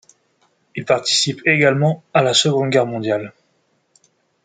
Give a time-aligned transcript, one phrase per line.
[0.75, 3.33] Il participe également à la Seconde Guerre mondiale.